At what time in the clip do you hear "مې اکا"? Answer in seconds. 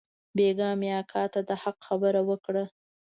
0.79-1.23